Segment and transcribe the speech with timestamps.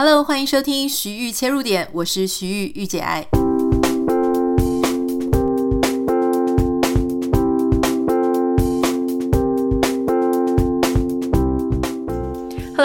[0.00, 3.26] Hello，欢迎收听徐玉切入点，我是徐玉玉姐爱。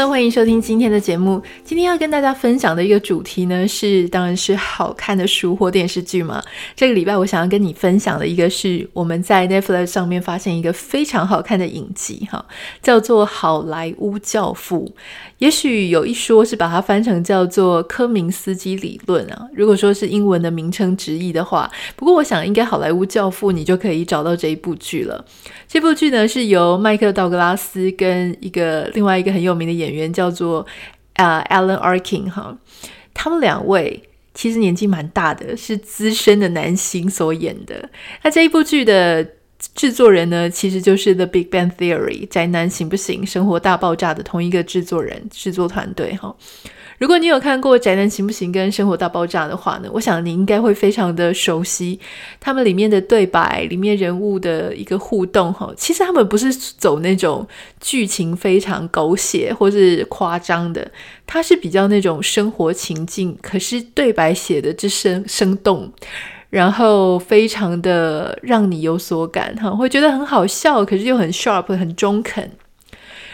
[0.08, 1.42] 欢迎收听今天的节目。
[1.64, 6.44] 今天要跟大家分享的一个主题呢，是当然是好看的书或电视剧嘛。
[6.76, 12.44] 这个礼拜我想要跟你分享的一个是我们在 Netflix 上面发现一个非常好看的影集，哈，
[12.82, 14.92] 叫做《好莱坞教父》。
[15.38, 19.48] 也许有一说是把它翻成叫做科明斯基理论啊。
[19.54, 25.24] 如果说是英文的名称直译的话，不过我想应该《好莱坞教父》你就可以找到这一部剧了。
[25.68, 30.66] 这部剧呢是由迈克道格拉斯跟一个另外一个很有名的演员叫做
[31.16, 32.58] 啊、Alan Arkin 哈，
[33.14, 37.90] 他们两位其实年纪蛮大的，是资深的男星所演的。
[38.24, 39.28] 那这一部剧的。
[39.76, 43.26] 制作人呢，其实就是 The Big Bang Theory 宅男行不行？
[43.26, 46.36] 生活大爆炸的同一个制作人、制作团队哈。
[47.04, 52.00] 如果你有看过《宅男行不行》跟《生活大爆炸》的话呢，我想你应该会非常的熟悉
[52.40, 55.70] 他们里面的对白、里面人物的一个互动哈。
[55.76, 57.46] 其实他们不是走那种
[57.82, 60.90] 剧情非常狗血或是夸张的，
[61.28, 65.92] 他是比较那种生活情境，可是对白写的之生生动。
[66.50, 72.50] 然后非常的让你有所感哈，会觉得很好笑，可是又很 sharp，很中肯。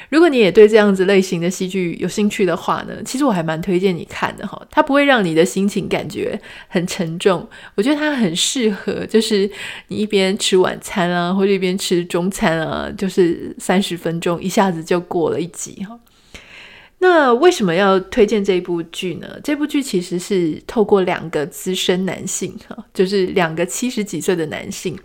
[0.10, 4.60] 如果你也对这样子类型的戏剧有兴趣的话呢，其实我还蛮推荐你看的哈。
[4.72, 9.50] 它不会让你的心情感觉很沉重，我觉得它很适合，就是
[9.88, 16.00] 你一边吃晚餐啊，或者一边吃中餐啊，就是三十分钟一下子就过了一集哈。
[17.02, 19.40] 那为什么要推荐这部剧呢？
[19.42, 24.98] 这部剧其实是透过两个资深男性，哈，就是两个七十几岁的男性，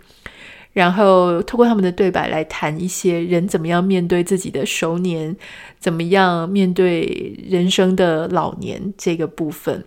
[0.75, 5.33] 然后透过他们的对白来谈一些人怎么样面对自己的熟年，
[5.79, 9.83] 怎么样面对人生的老年这个部分。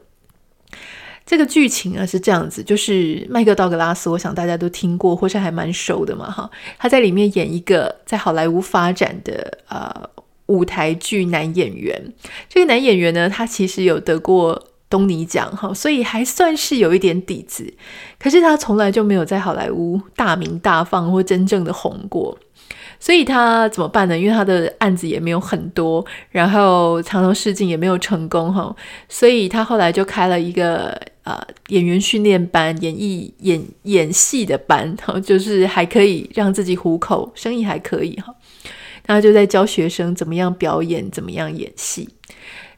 [1.27, 10.11] 这个剧情啊是这样子，就是麦克道格拉斯，我想大家都听过或是还蛮熟的嘛，哈，他在里面演一个在好莱坞发展的呃。
[10.49, 12.11] 舞台剧男演员，
[12.49, 17.73] 这个男演员呢，他其实有得过东尼奖哈，所以还算是有一点底子。
[18.19, 22.37] 可是他从来就没有在好莱坞大名大放或真正的红过，
[22.99, 24.19] 所以他怎么办呢？
[24.19, 28.75] 因为他的案子也没有很多，然后常常试镜也没有成功哈，
[29.09, 30.91] 所以他后来就开了一个
[31.23, 38.35] 呃演员训练班，演艺演演戏的班哈，就是还可以让自己糊口，生意还可以哈。
[39.05, 42.09] 他就在教学生怎么样表演，怎么样演戏。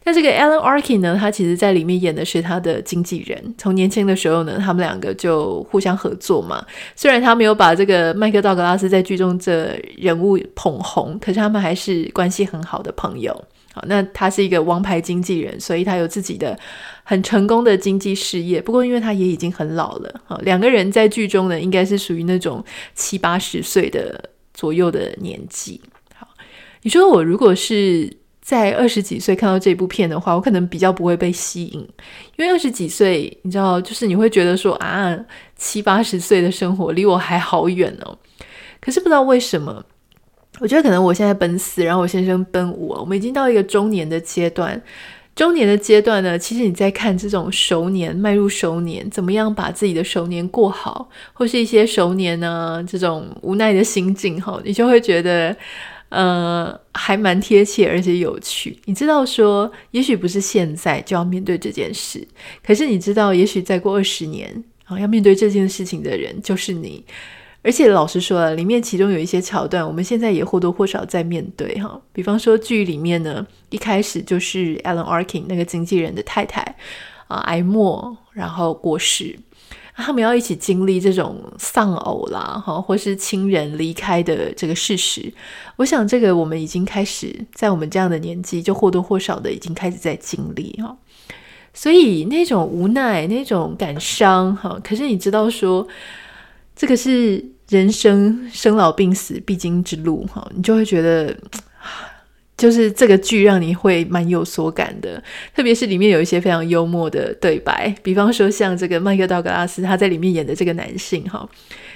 [0.02, 3.54] 那这个 Alan Arkin 呢，他其实在里面演的是他的经纪人。
[3.58, 6.64] 从年轻的时候呢，他们两个就互相合作嘛。
[6.96, 13.44] 虽然他没有把这个麦克道格拉斯在剧中这人物捧红，可是他们还是关系很好的朋友。
[13.72, 16.58] 好，那他是一个王牌经纪人，所以他有自己的
[17.04, 18.60] 很成功的经纪事业。
[18.60, 25.80] 不过，因为他也已经很老了，好，两个人在剧中呢，应该是属于那种七八十岁的左右的年纪。
[26.16, 26.26] 好
[26.82, 31.80] 你说我如果是在二十几岁看到这部片的话，我可能比较不会被吸引，
[32.36, 35.16] 因为二十几岁，你知道，就是你会觉得说啊，
[35.56, 38.18] 七八十岁的生活离我还好远哦。
[38.80, 39.84] 可是不知道为什么，
[40.58, 44.82] 我觉得可能我现在奔四，然后我先生奔五，我们已经到一个中年的阶段。
[45.36, 55.54] 中年的阶段呢，其实你在看这种熟年，迈入熟年，怎么样把自己的熟年过好，或是一些熟年呢这种无奈的心境哈，你就会觉得。
[56.10, 58.76] 呃，还蛮贴切，而且有趣。
[58.84, 62.26] 你知道说，也许不是现在就要面对这件事，
[62.64, 67.04] 可是你知道，也许再过二十年，啊，要面对这件事情的人就是你。
[67.62, 72.00] 而且老实说了，里面其中有一些桥段，我们现在也或多或少在面对哈。
[72.12, 76.62] 比方说剧里面呢，一开始就是 Alan Arkin 那个经纪人的太太
[77.28, 79.38] 啊癌末，然后过世。
[80.00, 85.32] 他们要一起经历这种丧偶啦，哈，或是亲人离开的这个事实。
[85.76, 90.96] 我想，这个我们已经开始在我们这样的年纪，就或多或少的已经开始在经历哈。
[91.72, 94.80] 所以那种无奈，那种感伤，哈。
[94.82, 95.86] 可是你知道说，
[96.74, 101.36] 这个是人生生老病死必经之路，哈，你就会觉得。
[102.60, 105.22] 就是这个剧让你会蛮有所感的，
[105.56, 111.48] 特别是里面有一些非常幽默的对白，比方说像这个麦克道格拉斯他在里面演的这个男性哈，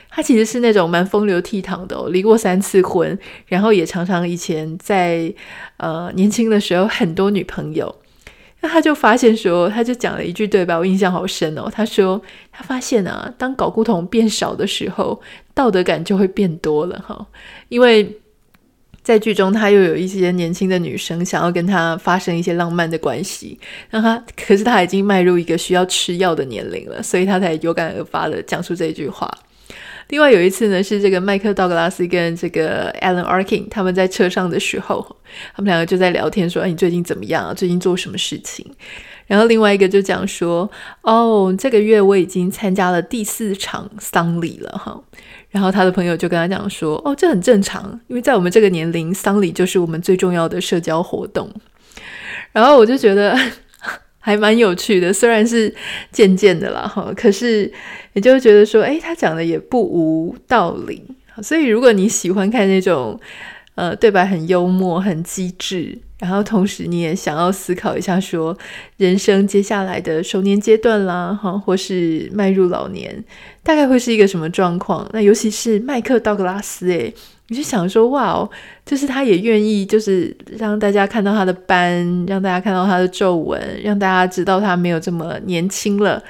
[0.08, 5.30] 他其实是那种蛮风流倜傥的，离过三次婚，然后也常常以前在
[5.76, 7.94] 呃年轻的时候很多女朋友，
[8.62, 15.20] 那他就发现说，他就讲了一句对白，我印象好深哦，他说他发现啊，当睾固酮变少的时候，
[15.52, 17.26] 道德感就会变多了哈，
[17.68, 18.18] 因为。
[19.04, 23.58] 在剧中，他又有一些年轻的女生想要跟他发生一些浪漫的关系，
[23.90, 29.30] 让他可是他已经迈入一个需要吃药的年龄了，所以他才有感而发的讲出这句话。
[30.08, 35.16] 另外有一次呢，是这个麦克道格拉斯跟这个 Alan Arkin 他们在车上的时候，
[35.54, 37.54] 他们两个就在聊天说：“哎，你最近怎么样啊？
[37.54, 38.66] 最近做什么事情？”
[39.26, 40.70] 然后另外一个就讲说
[41.00, 45.00] ：“哦，这个月我已经参加了第四场丧礼了，哈。”
[45.54, 51.48] 然后他的朋友就跟他讲说：“哦，这很正常，因为在我们这个年龄，丧礼就是我们最重要的社交活动。”
[52.50, 53.38] 然后我就觉得
[54.18, 55.72] 还蛮有趣的，虽然是
[56.10, 57.72] 渐渐的啦，哈，可是
[58.14, 61.04] 也就觉得说，诶，他讲的也不无道理。
[61.40, 63.20] 所以如果你喜欢看那种，
[63.76, 65.96] 呃，对白很幽默、很机智。
[66.20, 68.56] 然后同时你也想要思考一下，说
[68.96, 73.22] 人生接下来的熟年阶段啦，哈，或是迈入老年，
[73.62, 75.06] 大概会是一个什么状况？
[75.12, 77.12] 那尤其是麦克道格拉斯，诶，
[77.48, 78.48] 你就想说，哇哦，
[78.86, 86.22] 就是他也愿意，就是让大家看到他的斑，让大家看到他的皱纹，让大家知道他没有这么年轻了。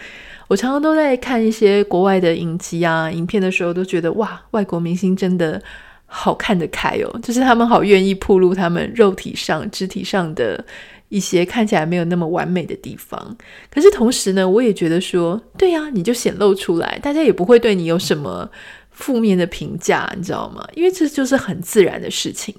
[0.49, 5.63] 我常常都在看一些国外的影集啊、影片的时候，都觉得哇，外国明星真的。
[6.17, 10.65] 好看得开哦，就是他们好愿意铺露他们肉体上、肢体上的
[11.09, 13.37] 一些看起来没有那么完美的地方。
[13.69, 18.49] 可是同时呢，我也觉得说，对呀，你就显露出来，大家也不会对你有什么
[18.93, 20.65] 负面的评价，你知道吗？
[20.75, 22.55] 因为这就是很自然的事情。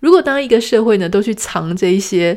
[0.00, 2.36] 如果当一个社会呢都去藏着一些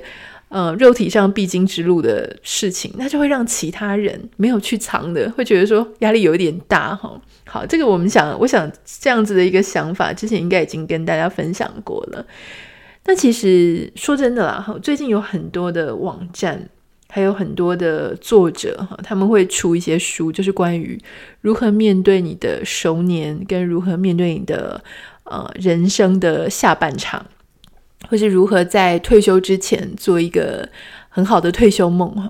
[0.49, 7.19] 呃肉体上必经之路的事情，那就会让其他人没有去藏的，会觉得说压力有一点大哈。
[7.45, 12.23] 好，这个我们想，我想这样子的一个想法，之前应该已经跟大家分享过了。
[13.05, 16.69] 那其实说真的啦，哈，最近有很多的网站，
[17.07, 20.99] 还有很多的作者，哈，他们会出一些书，就是关于
[21.41, 24.83] 如何面对你的熟年，跟如何面对你的
[25.23, 27.25] 呃人生的下半场，
[28.07, 30.67] 或是如何在退休之前做一个
[31.09, 32.29] 很好的退休梦，哈。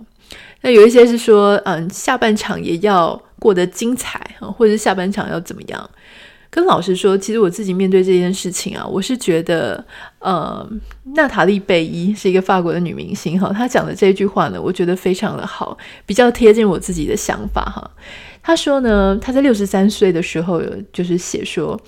[0.61, 5.89] 那有一些是说，嗯，下半场也要过得精彩啊，或者是下半场要怎么样？
[6.51, 9.85] 跟老实说，其实我自己面对这件事情啊，我是觉得，
[10.17, 10.81] 呃、嗯，
[11.15, 15.77] 娜塔莉贝伊是一个法国的女明星哈，她讲的这句话呢，我觉得非常的好，
[16.07, 17.91] 比较贴近我自己的想法哈。
[18.41, 20.59] 她说呢，她在六十三岁的时候，
[20.91, 21.79] 就是写说，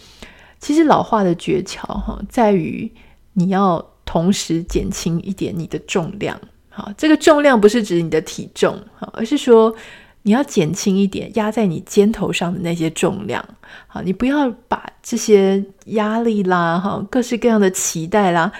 [0.60, 2.90] 其实老化的诀窍哈，在于
[3.34, 6.40] 你要同时减轻一点你的重量。
[6.70, 9.76] 好，这个重量不是指你的体重，好，而是说
[10.22, 13.46] 你要减轻一点压在你肩头上的那些重量。
[13.88, 18.52] 好，你不要把这些压力啦，哈，各式各样的期待啦，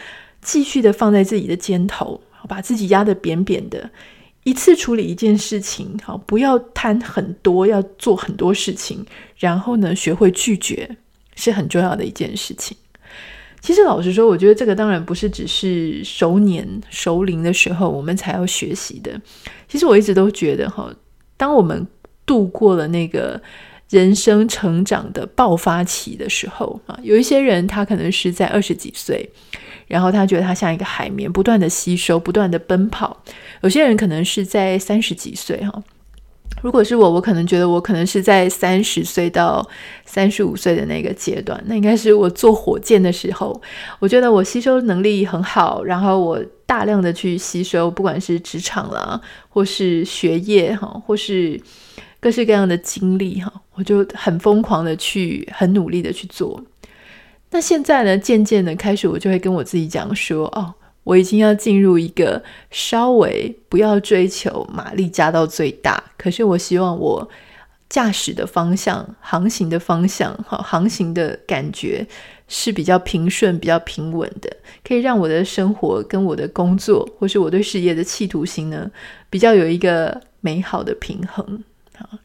[0.42, 3.90] 继续的放在自己的肩头，把自己压得扁扁的。
[4.44, 9.06] 一次处理一件事情，好，不要贪很多，要做很多事情，
[9.38, 10.98] 然后呢，学会拒绝
[11.36, 12.76] 是很重要的一件事情。
[13.62, 19.22] 其实老实说，我觉得这个当然不是只是熟年熟龄的时候我们才要学习的。
[19.68, 20.92] 其实我一直都觉得哈，
[21.38, 21.86] 当我们
[22.26, 23.40] 度过了那个
[23.90, 29.30] 人生成长的爆发期的时候啊，有一些人他可能是在二十几岁，
[29.88, 33.16] 然后他觉得他像一个海绵，不断的吸收，不断的奔跑；
[33.62, 35.84] 有些人可能是在三十几岁哈。
[36.62, 39.68] 如果是我，我可能觉得我可能是在三十岁到
[40.06, 43.60] 三十五岁的那个阶段，那应该是我坐火箭的时候。
[43.98, 49.20] 我觉得我吸收能力很好，然后我大量的去吸收，不管是职场啦，
[49.50, 51.60] 或是学业哈，或是
[52.20, 56.64] 各式各样的经历哈，我就很疯狂的去，很努力的去做。
[57.50, 60.76] 那现在呢，渐渐的开始，我就会跟我自己讲说，哦。
[61.04, 67.28] 我已经要进入一个稍微不要追求马力加到最大，可是我希望我
[67.90, 72.08] 驾驶的方向、航行的方向、哈航行的感觉
[72.48, 78.90] 是比较平顺、比较平稳的，可以让我的生活跟我的工作，或是我对事业的企图心呢，
[79.30, 81.64] 比较有一个美好的平衡。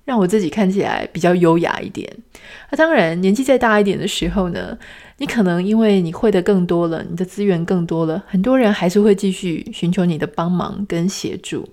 [0.04, 2.10] 让我自己看起来比较优雅一点。
[2.70, 4.76] 那当然，年纪再大一点的时候呢，
[5.18, 11.68] 你可能因为你会的更多了，你的资源更多了，很多人还是会继续寻求你的帮忙跟协助。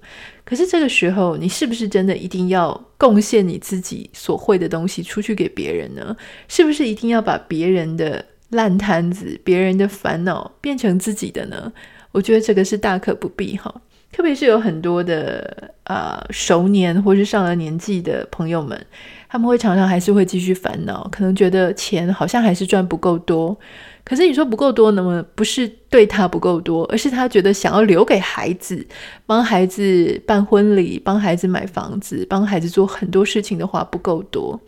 [0.45, 6.15] 可是这个时候，你是不是真的一定要贡献你自己所会的东西出去给别人呢？
[6.48, 11.72] 是不是一定要把别人的烂摊子、别人的烦恼变成自己的呢？
[12.12, 13.74] 我觉得这个是大可不必哈。
[14.13, 18.79] 特别是有很多的呃熟年或是上了年纪的朋友们，
[19.27, 23.58] 他们会常常还是会继续烦恼，可能觉得钱好像还是赚不够多。
[24.05, 28.86] 可是你说不够多，那么不是对他不够多，而是他觉得想要留给孩子，
[29.25, 34.60] 帮孩子办婚礼，帮孩子买房子，帮孩子做很多事情的话不够多。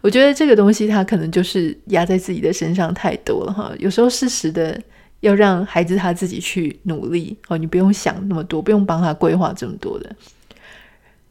[0.00, 3.70] 我觉得这个东西他可能就是压在自己的身上太多了哈。
[3.78, 4.80] 有时候适时的。
[5.26, 10.16] 要让孩子他自己去努力哦，你不用想那么多，不用帮他规划这么多的。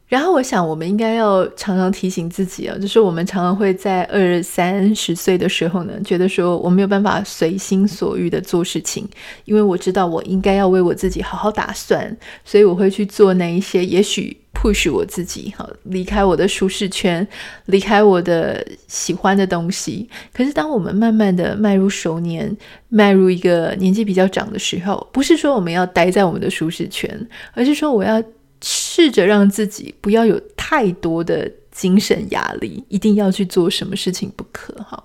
[0.08, 9.04] 然后我想，我们应该要常常提醒自己啊，就是我们常常会在二三十岁的时候呢，觉得说我没有办法随心所欲的做事情，
[9.46, 17.26] 因为我知道我应该要为我自己好好打算，所以我会去做那一些也许 push 我自己，好离开我的舒适圈，
[17.66, 20.08] 离开我的喜欢的东西。
[20.32, 22.56] 可是当我们慢慢的迈入熟年，
[22.88, 28.22] 迈入一个年纪比较长的时候，不是说我们要待在我们的舒适圈，而是说我要。
[28.62, 35.04] 试着让自己不要有太多的精神压力，一定要去做什么事情不可哈。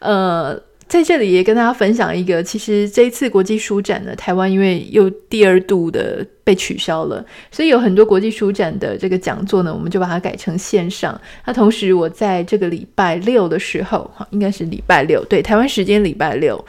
[0.00, 0.60] 呃，
[0.92, 11.18] 在这里也跟大家分享一个，其实这一次国际书展呢，台湾因为又第二度的被取消了，所以有很多国际书展的这个讲座呢，我们就把它改成线上。
[11.46, 16.62] 那同时，我在这个礼拜六的时候，哈，应该是礼拜六，对，台湾时间礼拜六。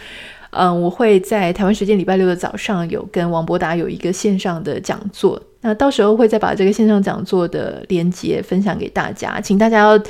[0.51, 10.01] 嗯，我会在台湾时间礼拜六的早上有跟王博达有一个线上的讲座，那到时候会再把这个线上讲座的连接分享给大家，请大家要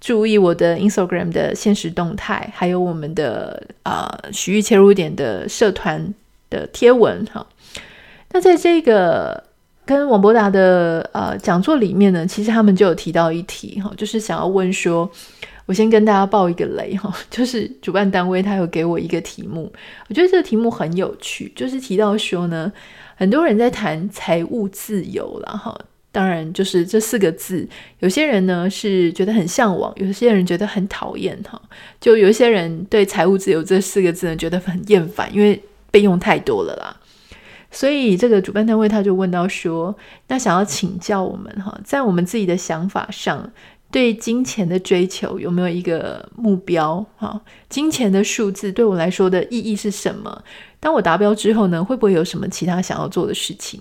[0.00, 6.14] 注意我的 Instagram 的现实动态，还有我们的啊徐豫切入点的社团
[6.50, 7.46] 的贴文哈。
[8.32, 9.44] 那在这个
[9.84, 15.10] 跟王博达的呃讲座里面呢，其实他们就有提到一题哈，就是想要问说。
[15.68, 19.68] 我先跟大家爆一个雷哈， 就是主办单位他有给我一个题目，
[20.08, 22.72] 我觉得这个题目很有趣，就是提到说呢，
[23.16, 25.76] 很多人在谈财务自由了哈，
[26.16, 27.68] 当然就是这四个字，
[27.98, 31.60] 有些人呢是觉得很向往，有些人觉得很讨厌哈，
[32.00, 36.96] 就有些人对财务自由这四个字呢觉得很厌烦，因为被用太多了啦，
[37.70, 39.94] 所以这个主办单位他就问到说，
[40.28, 43.52] 那想要请教我们哈，在我们自己的想法上。
[43.88, 47.06] 对金钱的追求有没有一个目标？
[47.16, 50.42] 哈，金钱的数字对我来说的意义是什么？
[50.80, 53.80] 当我达标之后呢，会不会有什么其他想要做的事情？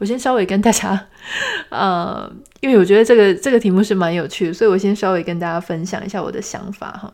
[0.00, 1.06] 我先稍微跟大家，
[1.70, 2.28] 呃，
[2.60, 7.12] 因为我觉得这个这个题目是蛮有趣的，所以我先稍微跟大家分享一下我的想法哈。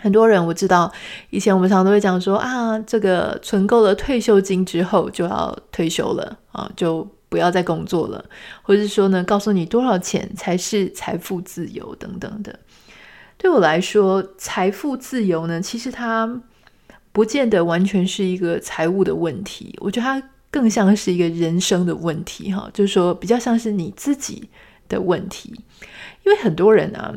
[0.00, 0.90] 很多人我知道，
[1.28, 7.06] 以前我们常常都会讲说啊，这个存够了退休金之后就要退休了啊，就。
[7.30, 8.24] 不要再工作了，
[8.62, 12.56] 或者是说呢，告诉你多少钱才是财富自由等等的。
[13.36, 16.40] 对我来说，财富自由呢，其实它
[17.10, 20.22] 不见得完全是一个财务的问题，我觉得它
[20.54, 24.48] 更像是一个人生的问题，哈，就是说比较像是你自己
[24.88, 25.52] 的问题，
[26.24, 27.12] 因为很多人啊。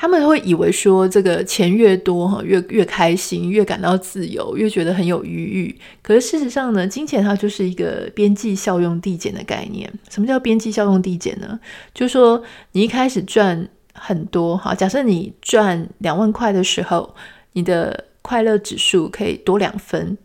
[0.00, 5.76] 他们会以为说，这个钱越多哈，越越开心，越感到自由，越觉得很有余裕。
[6.02, 9.92] 可是事实上呢，金钱它就是一个边际效用递减的概念。
[10.08, 11.58] 什么叫边际效用递减呢？
[11.92, 12.40] 就是说
[12.70, 17.16] 你一开始赚很多哈，假设你赚两万块的时候，
[17.54, 20.16] 你的快乐指数可以多两分；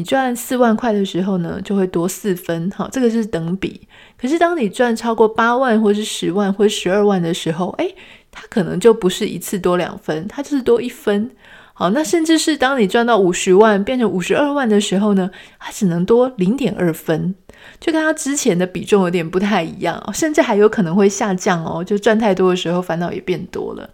[0.00, 2.70] 你赚四万块的时候呢，就会多四分。
[2.70, 3.86] 好，这个是等比。
[4.18, 7.94] 可是当你赚超过八万，或是十万，或十二万的时候，诶
[8.30, 11.30] 它可能就不是一次多两分，它就是多一分。
[11.74, 17.34] 好，那甚至是当你赚到五十万变成五十二万的时候呢，它只能多零点二分，
[17.78, 21.84] 就跟它之前的比重有点不太一样，甚至还有可能会下降哦。
[21.84, 23.90] 就赚太多的时候，烦恼也变多了。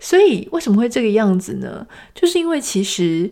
[0.00, 1.86] 所以为什么会这个样子呢？
[2.14, 3.30] 就是因为其实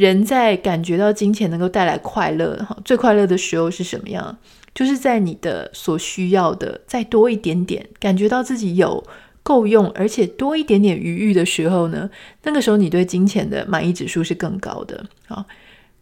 [0.00, 4.38] 人在感觉到金钱能够带来快乐，哈，最快乐的时候是什么样？
[4.74, 9.04] 就是在你的所需要的再多一点点，感觉到自己有。
[9.42, 12.08] 够用，而且多一点点余裕的时候呢，
[12.42, 15.44] 那个时候你对金钱的满意指数是更高的啊。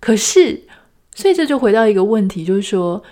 [0.01, 0.61] 可是，
[1.15, 3.03] 所以这就回到一个问题，就是说，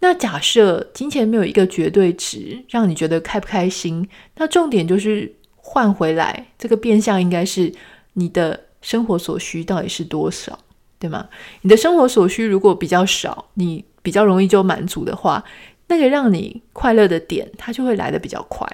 [0.00, 4.06] 那假设金钱没有一个绝对值，让你觉得开不开心，
[4.36, 7.72] 那重点就是换回来，这个变相应该是
[8.14, 10.58] 你的生活所需到底是多少，
[10.98, 11.28] 对吗？
[11.62, 15.44] 你的生活所需如果比较少，你比较容易就满足的话，
[15.88, 18.66] 那个让你快乐的点，它就会来的比较快。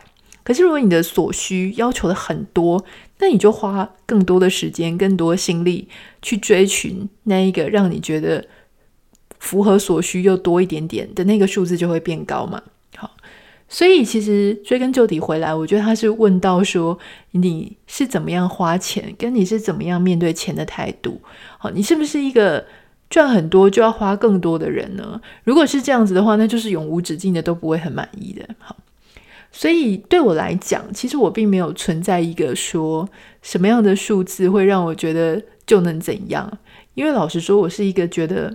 [0.45, 2.85] 可是，如果你的所需要求的很多，
[3.19, 5.89] 那你就花更多的时间、更多心力
[6.23, 8.47] 去追寻那一个让你觉得
[9.41, 12.63] 符合所需又多一点点的那个数字，就会变高嘛。
[13.69, 16.99] 所以其实追根究底回来，我觉得他是问到说
[17.33, 21.21] 你是怎么样花钱，跟你是怎么样面对钱的态度。
[21.59, 22.65] 好，你是不是一个
[23.11, 25.21] 赚很多就要花更多的人呢？
[25.45, 28.49] 如果是这样子的话，那就是永无止境的都不会很满意的。
[28.59, 28.77] 好。
[29.53, 33.09] 所以对我来讲，其实我并没有存在一个说
[33.41, 36.59] 什么样的数字会让我觉得就能怎样。
[36.93, 38.55] 因为老实说，我是一个觉得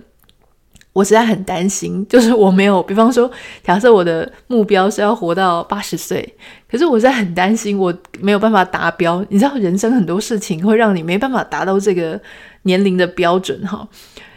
[0.92, 3.30] 我实在很担心， 就是我没有，比方说，
[3.62, 6.36] 假设我的目标是要活到八十岁，
[6.70, 9.24] 可是我在很担心我没有办法达标。
[9.28, 12.20] 你知道，人生很多事情会让你没办法达到这个
[12.62, 13.88] 年龄的标准哈。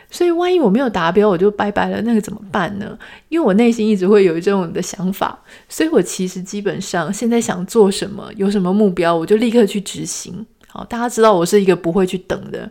[0.09, 2.97] 所以，万一我没有达标，我就拜拜了，那个怎么办呢？
[3.27, 10.45] 因为我内心一直会有这种的想法，所以我其实基本上现在想做什么，有什么目标，我就立刻去执行。
[10.67, 12.69] 好，大家知道我是一个不会去等的，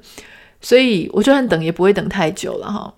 [0.62, 2.94] 所以我就算等也不会等太久了哈。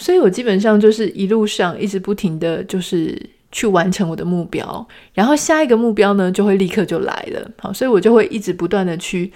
[0.00, 3.14] 所以我基本上就是一路上一直不停的就是
[3.52, 7.50] 去完成我的目标，然后下一个目标呢就会立刻就来了。
[7.58, 9.30] 好，所以我就会一直不断的去。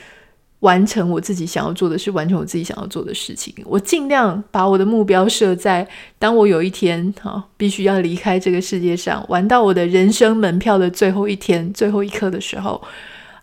[0.60, 3.52] 完成我自己想要做的事，完成我自己想要做的事情。
[3.66, 5.86] 我尽量把我的目标设在，
[6.18, 12.82] 当我有一天哈必须要离开这个世界上，玩到我的人生门票的最后一天、最后一刻的时候，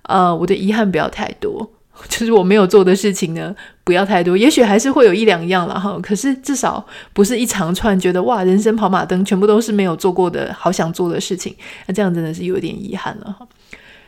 [0.08, 1.72] 呃，我的遗憾不要太多，
[2.10, 4.38] 就是我没有做的事情呢不要太多。
[4.38, 11.56] 也许还是会有一两样了哈，可是至少不是一长串，觉得哇，人生跑马灯全部都是没有做过的好想做的事情，
[11.88, 13.48] 那这样真的是有点遗憾了哈。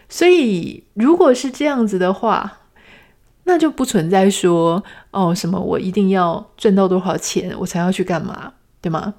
[0.09, 2.59] 所以如果是这样子的话，
[3.45, 9.13] 那就不存在说哦什么我一定要赚到多少钱我才要去干嘛，对吗？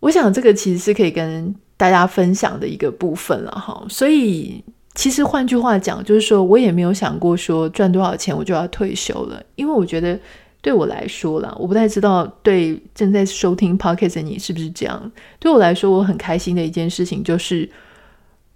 [0.00, 3.84] 我想这个其实是可以跟大家分享的一个部分了哈。
[3.88, 4.62] 所以
[4.94, 10.18] 其实换句话讲，就是说我也没有想过说赚多少钱我就要退休了，因为我觉得
[10.62, 15.10] 对我来说啦，我不太知道对正在收听 Podcast 的你是不是这样。
[15.40, 17.68] 对我来说，我很开心的一件事情就是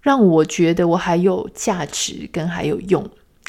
[0.01, 3.03] 让我觉得我还有价值跟还有用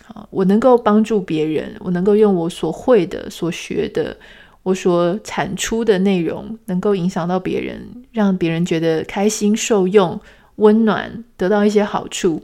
[0.08, 0.26] 啊。
[0.30, 4.16] 我能够帮助别人，我能够用我所会的、所学的、
[4.64, 7.80] 我所产出的内容，能够影响到别人，
[8.10, 10.20] 让别人觉得开心、受用、
[10.56, 12.42] 温暖，得到一些好处。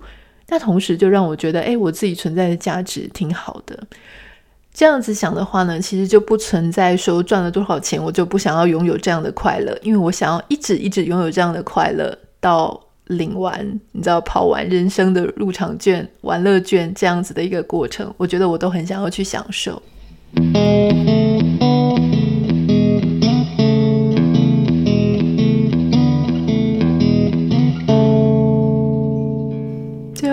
[0.48, 3.78] 那同时就让我觉得，哎，我自己存在的价值挺好的。
[4.72, 12.80] 这样子想的话呢，其实就不存在说赚了多少钱，我就不想要拥有这样的快乐，因为我想要一直一直拥有这样的快乐到。
[13.08, 19.80] 领完，你知道跑完人生的入场券、玩乐券这样子的一个过程，我觉得我都很想要去享受。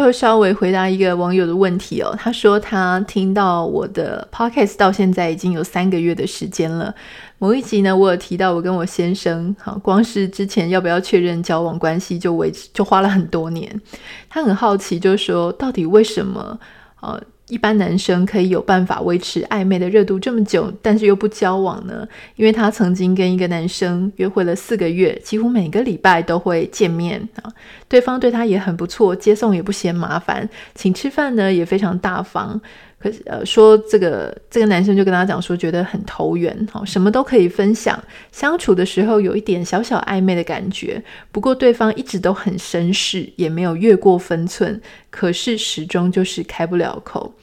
[0.04, 6.94] 后稍微回答一个网友的问题哦，他说他听到我的 podcast 到现在已经有三个月的时间了。
[7.40, 13.82] 某一集呢，我有提到我跟我先生，好，光是之前要不要确认交往关系就维就花了很多年。
[14.30, 16.60] 他很好奇，就是说到底为什么，
[16.96, 17.20] 啊，
[17.54, 22.08] 一般男生可以有办法维持暧昧的热度这么久，但是又不交往呢？
[22.36, 27.54] 因为他曾经跟一个男生约会了四个月，几乎每个礼拜都会见面啊，
[27.88, 32.60] 对方对他也很不错，接送也不嫌麻烦，请吃饭呢也非常大方。
[32.98, 41.04] 可是呃，说这个这个男生就跟他讲说，觉得很投缘，好，什么都可以分享，相处的时候有一点小小暧昧的感觉。
[41.30, 47.34] 不过对方一直都很绅士，也没有越过分寸，可是始终就是开不了口。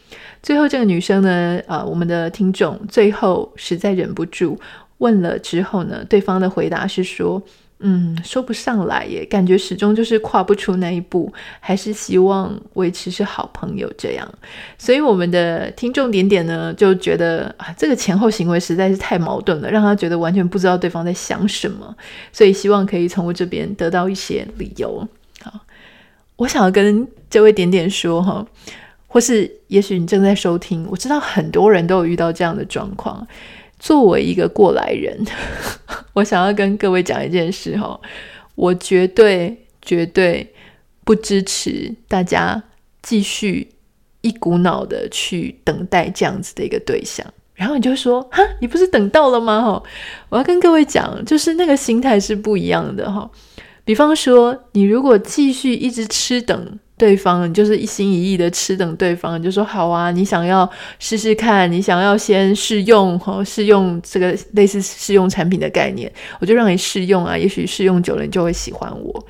[0.43, 4.59] 最后这个女生呢，呃，我们的听众最后实在忍不住
[4.99, 7.43] 问了之后呢，对方的回答是说。
[7.83, 14.35] 嗯，说不上来耶，感觉始终就是跨不出那一步，还是希望维持是好朋友这样。
[14.77, 21.97] 所以我们的听众点点呢，就觉得啊，这个前后行为实在是太矛盾了，让他觉得完全不知道对方在想什么。
[22.31, 25.09] 所以希望可以从我这边得到一些理由。
[25.43, 25.61] 好，
[26.37, 28.47] 我想要跟这位点点说哈，
[29.13, 33.27] 或是也许你正在收听，我知道很多人都有遇到这样的状况。
[33.77, 35.19] 作为一个过来人，
[36.15, 38.01] 我想要跟各位讲一件事哈，
[38.55, 40.55] 我绝对绝对
[41.03, 42.63] 不支持大家
[43.03, 43.69] 继续
[44.21, 47.27] 一股脑的去等待这样子的一个对象。
[47.55, 49.61] 然后你就说哈，你不是等到了吗？
[49.61, 49.83] 哈，
[50.29, 53.29] 我要跟各位讲，就是那个心态是不一样的哈。
[53.85, 56.79] 比方说，你如果继续一直吃等。
[57.01, 69.27] 对方，你就是一心一意的吃等对方，你就说好啊，你想要试试看，你想要先试用哈，试用这个类似试用产品的概念，我就让你试用啊，也许试用久了，你就会喜欢我。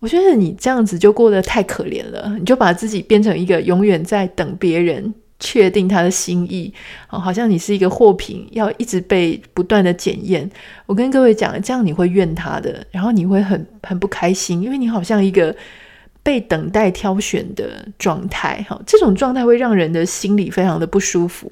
[0.00, 6.74] 我觉得你这样子就过得太可怜了，你就把自己变成一个永远在等别人确定他的心意，
[7.06, 10.50] 好像你是一个货品，要一直被不断的检验。
[10.86, 15.54] 我跟各位讲，这样你会怨他的，然后你会很很不开心，因为你好像一个。
[16.26, 21.48] 被等待挑选的状态，哈，这种状态会让人的心里非常的不舒服，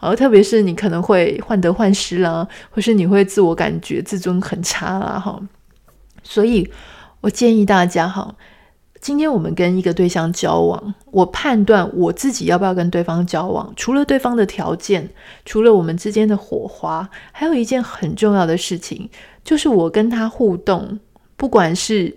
[0.00, 5.38] 而特别是你可能会患得患失啦，或是你会自我感觉自尊很差啦，哈，
[6.22, 6.66] 所以
[7.20, 8.34] 我建议大家哈，
[8.98, 15.06] 今天我们跟一个对象交往，我判断我自己要不要跟对方交往，除了对方的条件，
[15.44, 19.10] 除了我们之间的火花，还有一件很重要的事情，
[19.44, 20.98] 就是我跟他互动，
[21.36, 22.16] 不管是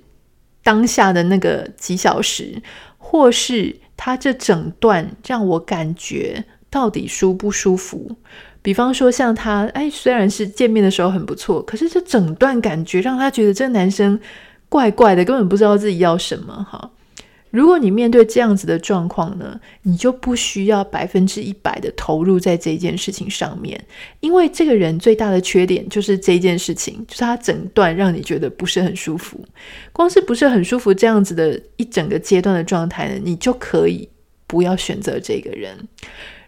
[0.68, 2.62] 当下的那个几小时，
[2.98, 8.18] 或是他这整段让我感觉到底舒不舒服。
[8.62, 14.20] 比方说像他，哎，虽然是见面的时候很不错，可是这整段感觉让他觉得这个男生。
[14.70, 16.92] 怪怪的，根本不知道自己要什么哈。
[17.58, 23.84] 如果你面对这样子的状况呢，你就不需要百分之一百的投入在这件事情上面，
[24.20, 29.44] 因为这个人最大的缺点就是这件事情，就是他整段让你觉得不是很舒服。
[29.92, 34.08] 光是不是很舒服这样子的一整个阶段的状态呢，你就可以
[34.46, 35.76] 不要选择这个人。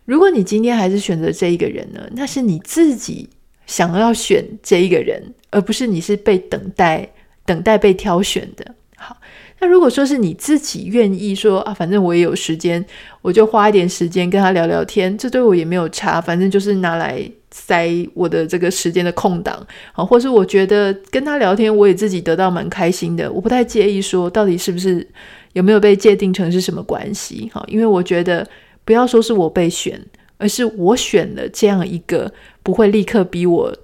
[0.06, 3.28] 如果你今天还是选择这一个人呢，那是你自己
[3.66, 7.10] 想要选这一个人，而不是你是被等待。
[7.46, 8.76] 等待被挑选的。
[8.96, 9.18] 好，
[9.62, 12.84] 那如果说是你自己愿意说啊，反正我也有时间，
[13.22, 19.66] 我就花一点时间跟他聊聊天，这对我也没有差，反正就是拿来塞我的这个时间的空档。
[19.92, 25.06] 好，或是我觉得跟他聊天，我也自己得到蛮开心的，我不太介意说到底是不是
[25.54, 27.50] 有没有被界定成是什么关系。
[27.54, 28.48] 好，因为我觉得
[28.86, 30.00] 不要说是我被选，
[30.38, 32.32] 而是我选了这样一个
[32.64, 33.76] 不会立刻逼我。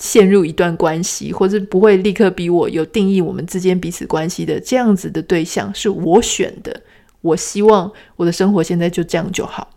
[0.00, 6.80] 陷入一段关系，或者不会立刻逼我有定义我们之间彼此关系的这样子的对象，是我选的。
[7.20, 9.70] 我希望我的生活现在就这样就好。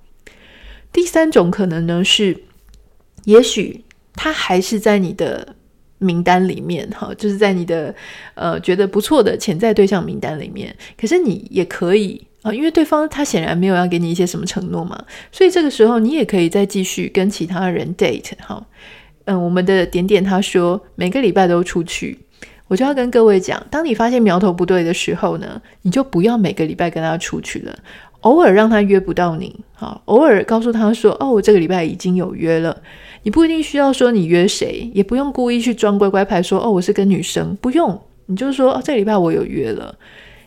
[0.93, 2.37] 第三种可能呢是，
[3.25, 3.83] 也许
[4.13, 5.55] 他还是在你的
[5.97, 7.93] 名单里面，哈，就是在你的
[8.35, 10.73] 呃觉得不错的潜在对象名单里面。
[10.97, 18.65] 可是你也可以啊，因为对方他显然没有要给你一些什么承诺嘛，所以这个时候你也可以再继续跟其他人 date，哈。
[19.25, 22.19] 嗯，我们的点点他说每个礼拜都出去，
[22.67, 27.73] 我就要跟各位讲，当你发现苗头不对的时候呢，你就不要每个礼拜跟他出去了，
[28.21, 32.81] 偶尔让他约不到你，好，偶尔告诉他说，哦，我这个礼拜已经有约了，
[33.23, 39.95] 你不一定需要说你约谁，也不用故意去装乖乖牌说，哦，我是跟女生，不用，你就说，哦，这个礼拜我有约了，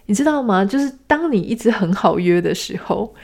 [0.04, 0.64] 你知道吗？
[0.64, 3.14] 就是当你一直很好约的时候，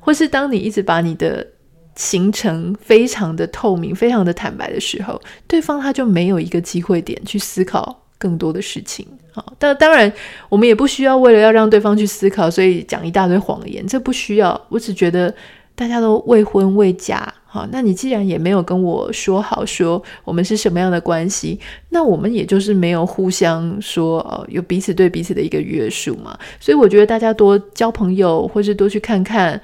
[0.00, 1.46] 或是当你一直把你的。
[1.96, 9.06] 形成非常的透明，非常的坦白的时候，对方他就没有一个机会点去思考更多的事情。
[9.32, 10.12] 好，但当然
[10.50, 14.58] 我们也不需要为了要让对方去思考，所以讲一大堆谎言，这不需要。
[14.68, 15.34] 我只觉得
[15.74, 26.38] 大家都未婚未嫁，好，那你既然也没有跟我说好说我们是什么样的关系，那我们也就是没有互相说哦，有彼此对彼此的一个约束嘛。
[26.60, 29.58] 所以我觉得大家多交朋友，或是多去看看。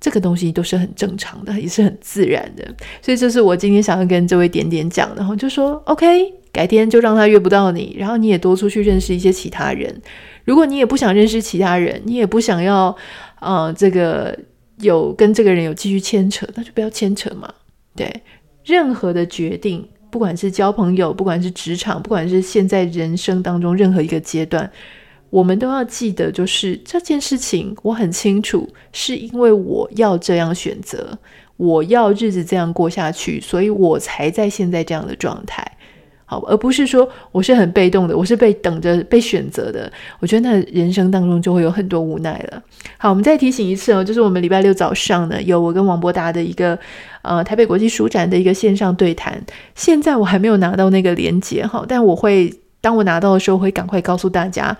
[0.00, 2.64] 这个东西都是很正常的，也是很自然的，
[3.02, 9.94] 所以这是我今天想要跟这位点点讲的，然后就说 OK，改天就让他约不到你，然后你也多出去认识一些其他人。
[10.46, 12.96] 如果你也不想认识其他人，你也不想要，
[13.40, 14.36] 呃，这个
[14.78, 17.52] 有跟这个人有继续牵扯，那就不要牵扯嘛。
[17.94, 18.10] 对，
[18.64, 24.68] 任何的决定，不管是交朋友，不管是职场，不管是现在人生当中任何一个阶段。
[25.30, 31.16] 我们都要记得，就是这件事情，我很清楚，是因为我要这样选择，
[31.56, 35.64] 我要日子这样过下去，所以我才在现在这样的状态，
[36.24, 39.90] 好，而不是说我是很被动的，我是被等着被选择的。
[40.18, 42.62] 我觉得那人生当中就会有很多无奈了。
[42.98, 46.76] 好，我们再提醒一次哦，就是我们礼拜六早上呢，有我跟王博达的一个
[47.22, 49.40] 呃台北国际书展的一个线上对谈，
[49.76, 54.76] 现在我还没有拿到那个连接哈，但我会当我拿到的时候，会赶快告诉大家。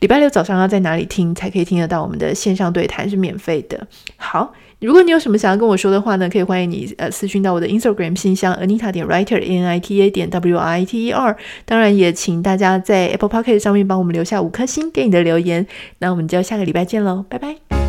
[0.00, 3.86] 礼拜六早上要在哪里听才可以听得到我们的线上对谈是免费的。
[4.16, 11.12] 好，如果你有什么想要跟我说的话呢，可以欢迎你呃私讯到我的 Instagram 信箱 Anita 点 Writer A N I T A 点 W I T E
[11.12, 11.36] R。
[11.66, 15.66] 当然也请大家在 Apple p o c k e t 上面帮我们留下五颗星给你的留言。
[15.98, 17.79] 那我们就下个礼拜见喽，拜拜。